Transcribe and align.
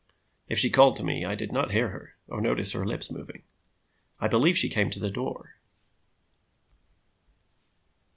"'If 0.47 0.57
she 0.57 0.71
called 0.71 0.95
to 0.95 1.03
me, 1.03 1.25
I 1.25 1.35
did 1.35 1.51
not 1.51 1.73
hear 1.73 1.89
her 1.89 2.15
or 2.27 2.41
notice 2.41 2.71
her 2.71 2.83
lips 2.83 3.11
moving. 3.11 3.43
I 4.19 4.27
believe 4.27 4.57
she 4.57 4.67
came 4.67 4.89
to 4.89 4.99
the 4.99 5.11
door. 5.11 5.57